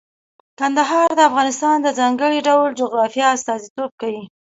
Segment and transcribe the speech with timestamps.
[0.59, 4.23] کندهار د افغانستان د ځانګړي ډول جغرافیه استازیتوب کوي.